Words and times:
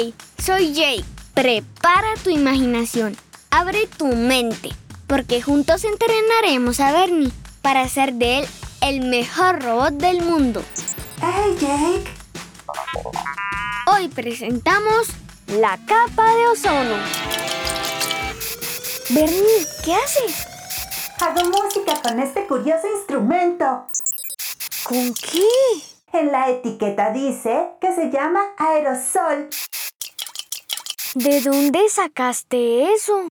Hey, 0.00 0.14
soy 0.38 0.74
Jake. 0.74 1.04
Prepara 1.34 2.14
tu 2.22 2.30
imaginación. 2.30 3.16
Abre 3.50 3.88
tu 3.88 4.06
mente. 4.06 4.70
Porque 5.08 5.42
juntos 5.42 5.82
entrenaremos 5.82 6.78
a 6.78 6.92
Bernie 6.92 7.32
para 7.62 7.80
hacer 7.80 8.12
de 8.12 8.38
él 8.38 8.48
el 8.80 9.00
mejor 9.08 9.60
robot 9.60 9.94
del 9.94 10.22
mundo. 10.22 10.62
¡Hey, 11.20 11.56
Jake! 11.58 12.04
Hoy 13.88 14.06
presentamos 14.06 15.08
la 15.48 15.76
capa 15.84 16.32
de 16.32 16.46
ozono. 16.46 16.96
Bernie, 19.10 19.66
¿qué 19.84 19.96
haces? 19.96 20.46
Hago 21.20 21.50
música 21.50 22.00
con 22.02 22.20
este 22.20 22.46
curioso 22.46 22.86
instrumento. 22.98 23.84
¿Con 24.84 25.12
qué? 25.14 25.42
En 26.12 26.30
la 26.30 26.48
etiqueta 26.50 27.10
dice 27.10 27.70
que 27.80 27.92
se 27.96 28.10
llama 28.10 28.40
aerosol. 28.58 29.50
¿De 31.18 31.40
dónde 31.40 31.88
sacaste 31.88 32.92
eso? 32.94 33.26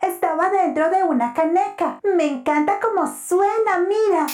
Estaba 0.00 0.48
dentro 0.48 0.88
de 0.88 1.02
una 1.02 1.34
caneca. 1.34 2.00
Me 2.02 2.24
encanta 2.24 2.80
cómo 2.80 3.06
suena, 3.28 3.78
mira. 3.80 4.26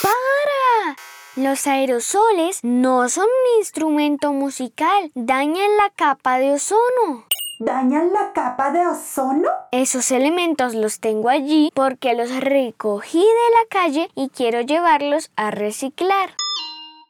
¡Para! 0.00 0.96
Los 1.36 1.66
aerosoles 1.66 2.60
no 2.62 3.10
son 3.10 3.24
un 3.24 3.58
instrumento 3.60 4.32
musical, 4.32 5.10
dañan 5.14 5.76
la 5.76 5.90
capa 5.94 6.38
de 6.38 6.52
ozono. 6.52 7.26
¿Dañan 7.58 8.14
la 8.14 8.32
capa 8.32 8.70
de 8.70 8.86
ozono? 8.86 9.50
Esos 9.72 10.10
elementos 10.12 10.74
los 10.74 11.00
tengo 11.00 11.28
allí 11.28 11.70
porque 11.74 12.14
los 12.14 12.34
recogí 12.34 13.20
de 13.20 13.50
la 13.58 13.68
calle 13.68 14.10
y 14.14 14.30
quiero 14.30 14.62
llevarlos 14.62 15.30
a 15.36 15.50
reciclar. 15.50 16.30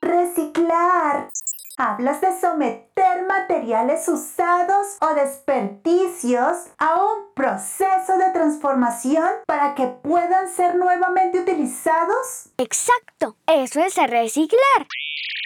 Reciclar. 0.01 1.31
Hablas 1.79 2.23
de 2.23 2.29
someter 2.41 3.27
materiales 3.29 4.09
usados 4.09 4.97
o 5.03 5.15
desperdicios 5.15 6.69
a 6.79 7.03
un 7.03 7.35
proceso 7.35 8.17
de 8.17 8.31
transformación 8.33 9.29
para 9.47 9.75
que 9.75 9.87
puedan 9.87 10.49
ser 10.49 10.77
nuevamente 10.77 11.39
utilizados. 11.39 12.49
Exacto, 12.57 13.37
eso 13.47 13.81
es 13.81 13.95
reciclar. 13.97 14.87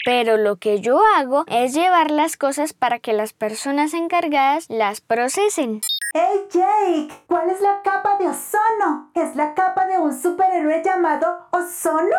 Pero 0.05 0.37
lo 0.37 0.55
que 0.55 0.81
yo 0.81 1.01
hago 1.17 1.45
es 1.49 1.75
llevar 1.75 2.13
las 2.13 2.37
cosas 2.37 2.75
para 2.75 3.01
que 3.01 3.13
las 3.13 3.33
personas 3.33 3.93
encargadas 3.93 4.67
las 4.69 5.01
procesen. 5.01 5.81
¡Hey 6.15 6.47
Jake! 6.49 7.25
¿Cuál 7.27 7.51
es 7.51 7.61
la 7.61 7.83
capa 7.83 8.19
de 8.19 8.29
ozono? 8.29 9.11
¿Es 9.15 9.35
la 9.35 9.55
capa 9.55 9.87
de 9.87 9.99
un 9.99 10.17
superhéroe 10.17 10.81
llamado 10.85 11.49
Ozono? 11.51 12.17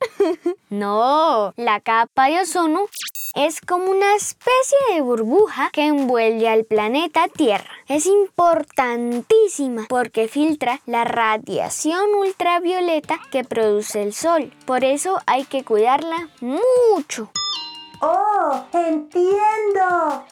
no, 0.70 1.52
la 1.56 1.80
capa 1.80 2.26
de 2.28 2.40
ozono 2.40 2.86
es 3.34 3.60
como 3.60 3.90
una 3.90 4.16
especie 4.16 4.78
de 4.94 5.00
burbuja 5.00 5.70
que 5.72 5.86
envuelve 5.86 6.48
al 6.48 6.64
planeta 6.64 7.28
Tierra. 7.28 7.70
Es 7.86 8.06
importantísima 8.06 9.86
porque 9.88 10.28
filtra 10.28 10.80
la 10.86 11.04
radiación 11.04 12.14
ultravioleta 12.14 13.20
que 13.30 13.44
produce 13.44 14.02
el 14.02 14.14
Sol. 14.14 14.52
Por 14.66 14.82
eso 14.82 15.20
hay 15.26 15.44
que 15.44 15.62
cuidarla 15.62 16.30
mucho. 16.40 17.30
¡Oh! 18.00 18.64
¡Entiendo! 18.72 20.24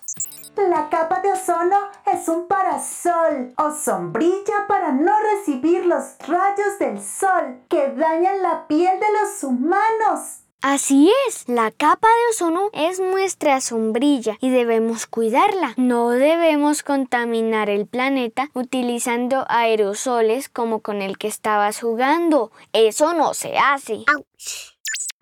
La 0.87 0.99
capa 1.01 1.21
de 1.21 1.33
ozono 1.33 1.91
es 2.05 2.29
un 2.29 2.47
parasol 2.47 3.53
o 3.59 3.73
sombrilla 3.73 4.69
para 4.69 4.93
no 4.93 5.13
recibir 5.35 5.85
los 5.85 6.17
rayos 6.29 6.79
del 6.79 7.03
sol 7.03 7.59
que 7.69 7.89
dañan 7.89 8.41
la 8.41 8.69
piel 8.69 9.01
de 9.01 9.07
los 9.21 9.43
humanos. 9.43 10.45
Así 10.63 11.13
es, 11.27 11.49
la 11.49 11.73
capa 11.73 12.07
de 12.07 12.31
ozono 12.31 12.71
es 12.73 13.01
nuestra 13.01 13.61
sombrilla 13.61 14.37
y 14.41 14.51
debemos 14.51 15.09
cuidarla. 15.09 15.75
No 15.77 16.11
debemos 16.11 16.85
contaminar 16.85 17.69
el 17.69 17.89
planeta 17.89 18.51
utilizando 18.55 19.45
aerosoles 19.49 20.49
como 20.49 20.83
con 20.83 21.03
el 21.03 21.19
que 21.19 21.27
estabas 21.27 21.81
jugando. 21.81 22.53
Eso 22.73 23.13
no 23.13 23.35
se 23.35 23.59
hace. 23.59 24.05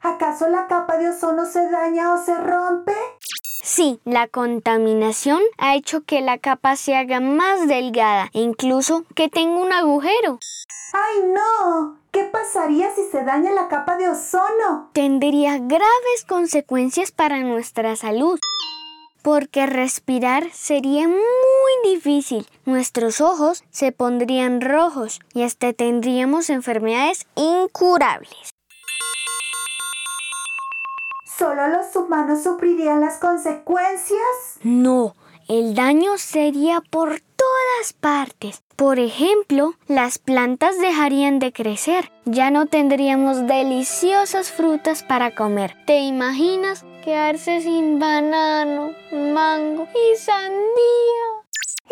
¿Acaso 0.03 0.47
la 0.51 0.67
capa 0.67 0.99
de 0.99 1.09
ozono 1.09 1.47
se 1.47 1.71
daña 1.71 2.13
o 2.13 2.23
se 2.23 2.35
rompe? 2.35 2.93
Sí, 3.67 3.99
la 4.05 4.29
contaminación 4.29 5.41
ha 5.57 5.75
hecho 5.75 6.03
que 6.03 6.21
la 6.21 6.37
capa 6.37 6.77
se 6.77 6.95
haga 6.97 7.21
más 7.21 7.67
delgada 7.67 8.29
e 8.35 8.41
incluso 8.41 9.07
que 9.15 9.31
tenga 9.31 9.59
un 9.59 9.73
agujero. 9.73 10.39
¡Ay 10.93 11.23
no! 11.33 11.99
¿Qué 12.13 12.25
pasaría 12.25 12.95
si 12.95 13.05
se 13.11 13.25
daña 13.25 13.53
la 13.53 13.69
capa 13.69 13.97
de 13.97 14.11
ozono? 14.11 14.91
Tendría 14.93 15.57
graves 15.57 16.25
consecuencias 16.29 17.11
para 17.11 17.41
nuestra 17.41 17.97
salud. 17.97 18.39
Porque 19.23 19.65
respirar 19.65 20.51
sería 20.53 21.09
muy 21.09 21.95
difícil. 21.95 22.47
Nuestros 22.67 23.23
ojos 23.23 23.65
se 23.71 23.93
pondrían 23.93 24.61
rojos 24.61 25.21
y 25.33 25.43
hasta 25.43 25.73
tendríamos 25.73 26.51
enfermedades 26.51 27.27
incurables. 27.35 28.54
¿Solo 31.37 31.67
los 31.67 31.97
humanos 31.97 32.45
sufrirían 32.45 33.01
las 33.01 33.19
consecuencias? 33.19 34.61
No, 34.63 35.17
el 35.49 35.75
daño 35.75 36.17
sería 36.17 36.81
por 36.81 37.21
todas 37.21 37.93
partes. 37.93 38.63
Por 38.77 39.01
ejemplo, 39.01 39.75
las 39.89 40.19
plantas 40.19 40.79
dejarían 40.79 41.41
de 41.41 41.53
crecer. 41.53 42.13
Ya 42.25 42.53
no 42.53 42.67
tendríamos 42.67 43.49
deliciosas 43.49 44.53
frutas 44.53 45.03
para 45.03 45.35
comer. 45.35 45.75
¿Te 45.87 45.99
imaginas 46.01 46.85
quedarse 47.03 47.61
sin 47.63 47.99
banano, 47.99 48.93
mango 49.11 49.89
y 49.93 50.17
sandía? 50.17 51.25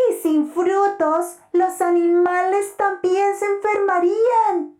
Y 0.08 0.22
sin 0.22 0.52
frutos, 0.52 1.36
los 1.52 1.80
animales 1.80 2.76
también 2.76 3.36
se 3.36 3.46
enfermarían. 3.46 4.71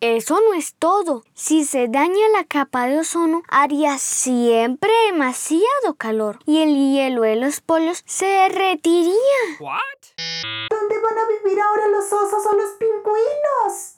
Eso 0.00 0.38
no 0.40 0.52
es 0.52 0.74
todo. 0.74 1.22
Si 1.34 1.64
se 1.64 1.88
daña 1.88 2.28
la 2.34 2.44
capa 2.44 2.86
de 2.86 2.98
ozono, 2.98 3.42
haría 3.48 3.96
siempre 3.96 4.90
demasiado 5.10 5.94
calor 5.96 6.38
y 6.44 6.58
el 6.58 6.74
hielo 6.74 7.22
de 7.22 7.36
los 7.36 7.62
polos 7.62 8.02
se 8.04 8.26
derretiría. 8.26 9.14
¿Dónde 9.58 11.00
van 11.00 11.18
a 11.18 11.28
vivir 11.28 11.60
ahora 11.60 11.88
los 11.88 12.04
osos 12.12 12.44
o 12.44 12.52
los 12.56 12.70
pingüinos? 12.78 13.96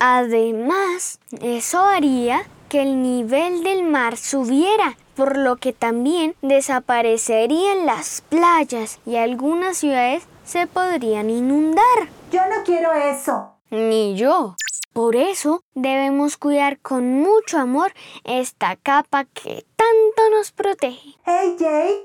Además, 0.00 1.18
eso 1.40 1.80
haría 1.80 2.46
que 2.68 2.82
el 2.82 3.02
nivel 3.02 3.64
del 3.64 3.82
mar 3.82 4.16
subiera, 4.16 4.96
por 5.16 5.36
lo 5.36 5.56
que 5.56 5.72
también 5.72 6.36
desaparecerían 6.40 7.84
las 7.84 8.20
playas 8.22 9.00
y 9.04 9.16
algunas 9.16 9.76
ciudades 9.76 10.22
se 10.44 10.68
podrían 10.68 11.30
inundar. 11.30 12.08
Yo 12.30 12.40
no 12.46 12.62
quiero 12.64 12.92
eso. 12.92 13.56
Ni 13.70 14.16
yo. 14.16 14.54
Por 14.92 15.16
eso 15.16 15.64
debemos 15.74 16.36
cuidar 16.36 16.78
con 16.78 17.22
mucho 17.22 17.58
amor 17.58 17.92
esta 18.24 18.76
capa 18.76 19.24
que 19.24 19.64
tanto 19.76 20.30
nos 20.36 20.52
protege. 20.52 21.14
Hey 21.24 21.56
Jake, 21.58 22.04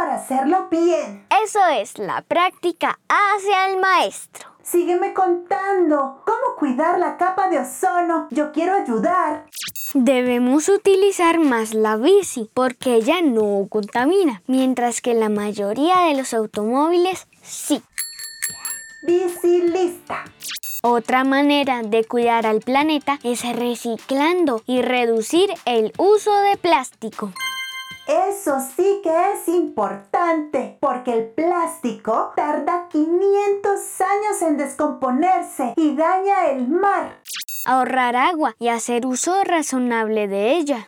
Para 0.06 0.18
hacerlo 0.18 0.68
bien. 0.70 1.26
Eso 1.42 1.58
es, 1.66 1.98
la 1.98 2.22
práctica 2.22 2.96
hacia 3.08 3.70
el 3.70 3.80
maestro. 3.80 4.50
Sígueme 4.62 5.12
contando. 5.12 6.22
¿Cómo 6.24 6.54
cuidar 6.56 7.00
la 7.00 7.16
capa 7.16 7.48
de 7.48 7.58
ozono? 7.58 8.28
Yo 8.30 8.52
quiero 8.52 8.74
ayudar. 8.74 9.46
Debemos 9.94 10.68
utilizar 10.68 11.40
más 11.40 11.74
la 11.74 11.96
bici 11.96 12.48
porque 12.54 12.94
ella 12.94 13.20
no 13.20 13.66
contamina, 13.68 14.42
mientras 14.46 15.00
que 15.00 15.14
la 15.14 15.28
mayoría 15.28 16.02
de 16.02 16.14
los 16.14 16.32
automóviles 16.34 17.26
sí. 17.42 17.82
Bici 19.02 19.62
lista. 19.62 20.22
Otra 20.84 21.24
manera 21.24 21.82
de 21.82 22.04
cuidar 22.04 22.46
al 22.46 22.60
planeta 22.60 23.18
es 23.24 23.42
reciclando 23.56 24.62
y 24.66 24.82
reducir 24.82 25.50
el 25.64 25.92
uso 25.98 26.32
de 26.42 26.56
plástico. 26.56 27.32
Eso 28.06 28.60
sí 28.60 29.00
que 29.02 29.32
es 29.32 29.48
importante, 29.48 30.78
porque 30.80 31.12
el 31.12 31.26
plástico 31.30 32.32
tarda 32.36 32.86
500 32.88 34.00
años 34.00 34.42
en 34.42 34.56
descomponerse 34.56 35.74
y 35.76 35.96
daña 35.96 36.46
el 36.50 36.68
mar. 36.68 37.20
Ahorrar 37.66 38.14
agua 38.14 38.54
y 38.60 38.68
hacer 38.68 39.06
uso 39.06 39.42
razonable 39.42 40.28
de 40.28 40.52
ella. 40.52 40.86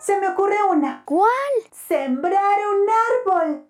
Se 0.00 0.18
me 0.18 0.28
ocurre 0.30 0.56
una. 0.68 1.02
¿Cuál? 1.04 1.30
Sembrar 1.70 2.58
un 2.72 3.36
árbol. 3.44 3.64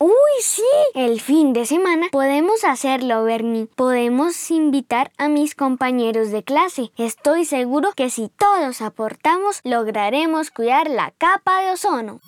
¡Uy, 0.00 0.12
sí! 0.42 0.62
El 0.94 1.20
fin 1.20 1.52
de 1.52 1.66
semana 1.66 2.06
podemos 2.12 2.62
hacerlo, 2.62 3.24
Bernie. 3.24 3.66
Podemos 3.66 4.48
invitar 4.52 5.10
a 5.18 5.28
mis 5.28 5.56
compañeros 5.56 6.30
de 6.30 6.44
clase. 6.44 6.92
Estoy 6.96 7.44
seguro 7.44 7.90
que 7.96 8.08
si 8.08 8.28
todos 8.28 8.80
aportamos, 8.80 9.60
lograremos 9.64 10.52
cuidar 10.52 10.88
la 10.88 11.10
capa 11.18 11.62
de 11.62 11.72
ozono. 11.72 12.20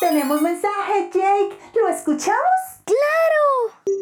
Tenemos 0.00 0.42
mensaje, 0.42 1.10
Jake. 1.14 1.58
¿Lo 1.74 1.88
escuchamos? 1.88 2.60
¡Claro! 2.84 3.94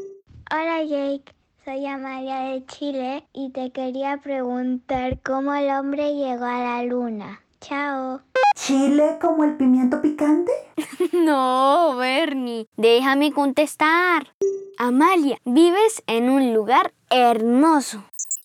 Hola, 0.51 0.83
Jake. 0.83 1.33
Soy 1.65 1.87
Amalia 1.87 2.41
de 2.41 2.67
Chile 2.67 3.25
y 3.33 3.53
te 3.53 3.71
quería 3.71 4.17
preguntar 4.17 5.21
cómo 5.23 5.55
el 5.55 5.71
hombre 5.71 6.15
llegó 6.15 6.45
a 6.45 6.59
la 6.59 6.83
luna. 6.83 7.41
Chao. 7.61 8.21
¿Chile 8.55 9.19
como 9.21 9.45
el 9.45 9.57
pimiento 9.57 10.01
picante? 10.01 10.53
No, 11.13 11.97
Bernie, 11.97 12.67
déjame 12.77 13.33
contestar. 13.33 14.35
Amalia, 14.79 15.39
vives 15.45 16.03
en 16.07 16.31
un 16.31 16.55
lugar 16.55 16.93
hermoso. 17.11 18.03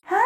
¡Ah, 0.09 0.21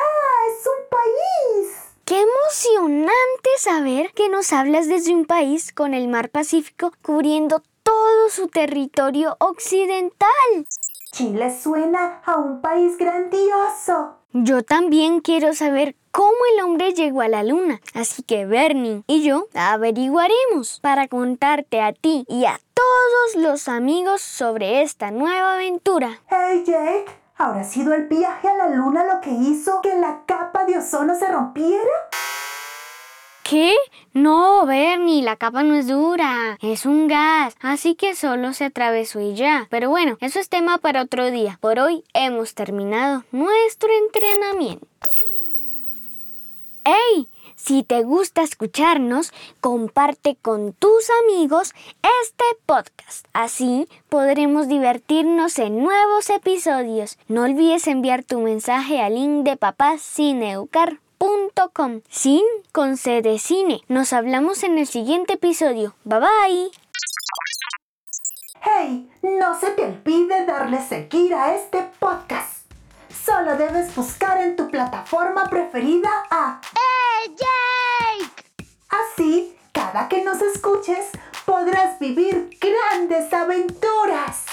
es 0.49 0.67
un 0.67 0.89
país! 0.89 1.91
¡Qué 2.05 2.21
emocionante 2.21 3.49
saber 3.57 4.11
que 4.13 4.29
nos 4.29 4.51
hablas 4.53 4.87
desde 4.87 5.13
un 5.13 5.25
país 5.25 5.71
con 5.71 5.93
el 5.93 6.07
mar 6.07 6.29
Pacífico 6.29 6.91
cubriendo 7.01 7.61
todo 7.83 8.29
su 8.29 8.47
territorio 8.47 9.37
occidental! 9.39 10.65
Chile 11.13 11.57
suena 11.57 12.21
a 12.25 12.37
un 12.37 12.61
país 12.61 12.97
grandioso. 12.97 14.17
Yo 14.33 14.63
también 14.63 15.19
quiero 15.21 15.53
saber 15.53 15.95
cómo 16.11 16.37
el 16.53 16.63
hombre 16.63 16.93
llegó 16.93 17.21
a 17.21 17.27
la 17.27 17.43
luna, 17.43 17.81
así 17.93 18.23
que 18.23 18.45
Bernie 18.45 19.03
y 19.07 19.23
yo 19.23 19.47
averiguaremos 19.53 20.79
para 20.81 21.07
contarte 21.07 21.81
a 21.81 21.93
ti 21.93 22.25
y 22.27 22.45
a 22.45 22.59
todos 22.73 23.43
los 23.43 23.67
amigos 23.67 24.21
sobre 24.21 24.81
esta 24.81 25.11
nueva 25.11 25.55
aventura. 25.55 26.21
Hey 26.29 26.63
Jake, 26.65 27.05
¿habrá 27.37 27.63
sido 27.63 27.93
el 27.93 28.07
viaje 28.07 28.47
a 28.47 28.55
la 28.55 28.69
luna 28.69 29.03
lo 29.05 29.21
que 29.21 29.31
hizo 29.31 29.81
que 29.81 29.95
la 29.95 30.23
capa 30.25 30.65
de 30.65 30.77
ozono 30.77 31.15
se 31.15 31.27
rompiera? 31.27 31.89
¿Qué? 33.43 33.75
No, 34.13 34.65
Bernie, 34.65 35.23
la 35.23 35.35
capa 35.35 35.63
no 35.63 35.75
es 35.75 35.87
dura, 35.87 36.57
es 36.61 36.85
un 36.85 37.09
gas, 37.09 37.55
así 37.59 37.95
que 37.95 38.15
solo 38.15 38.53
se 38.53 38.65
atravesó 38.65 39.19
y 39.19 39.35
ya. 39.35 39.67
Pero 39.69 39.89
bueno, 39.89 40.17
eso 40.21 40.39
es 40.39 40.47
tema 40.47 40.77
para 40.77 41.01
otro 41.01 41.31
día. 41.31 41.57
Por 41.59 41.79
hoy 41.79 42.05
hemos 42.13 42.55
terminado 42.55 43.25
nuestro 43.31 43.89
entrenamiento. 43.91 44.87
¡Hey! 46.83 47.29
Si 47.55 47.83
te 47.83 48.01
gusta 48.01 48.41
escucharnos, 48.41 49.31
comparte 49.59 50.35
con 50.41 50.73
tus 50.73 51.11
amigos 51.23 51.75
este 52.23 52.43
podcast. 52.65 53.27
Así 53.33 53.87
podremos 54.09 54.67
divertirnos 54.67 55.59
en 55.59 55.83
nuevos 55.83 56.31
episodios. 56.31 57.19
No 57.27 57.43
olvides 57.43 57.85
enviar 57.85 58.23
tu 58.23 58.39
mensaje 58.39 58.99
al 58.99 59.13
link 59.13 59.45
de 59.45 59.57
papásineucar.com. 59.57 62.01
Sin 62.09 62.41
con 62.71 62.97
C 62.97 63.21
de 63.21 63.37
cine. 63.37 63.81
Nos 63.87 64.11
hablamos 64.11 64.63
en 64.63 64.79
el 64.79 64.87
siguiente 64.87 65.33
episodio. 65.33 65.93
Bye 66.03 66.19
bye. 66.19 66.71
Hey, 68.63 69.07
no 69.21 69.59
se 69.59 69.69
te 69.71 69.83
olvide 69.85 70.45
darle 70.47 70.81
seguir 70.81 71.35
a 71.35 71.53
este 71.55 71.91
podcast. 71.99 72.50
Solo 73.25 73.56
debes 73.56 73.94
buscar 73.95 74.41
en 74.41 74.56
tu 74.56 74.68
plataforma 74.69 75.44
preferida 75.50 76.09
a 76.31 76.59
¡Eh, 76.73 77.29
Jake! 77.29 78.45
Así, 78.89 79.56
cada 79.71 80.07
que 80.07 80.23
nos 80.23 80.41
escuches, 80.41 81.12
podrás 81.45 82.00
vivir 82.00 82.57
grandes 82.59 83.31
aventuras. 83.31 84.45